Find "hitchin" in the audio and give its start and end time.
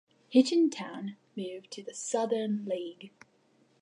0.29-0.71